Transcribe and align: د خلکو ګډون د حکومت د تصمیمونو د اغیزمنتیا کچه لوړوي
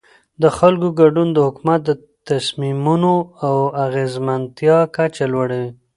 د 0.41 0.43
خلکو 0.57 0.87
ګډون 1.01 1.27
د 1.33 1.37
حکومت 1.47 1.79
د 1.85 1.89
تصمیمونو 2.29 3.13
د 3.41 3.43
اغیزمنتیا 3.85 4.77
کچه 4.95 5.25
لوړوي 5.33 5.71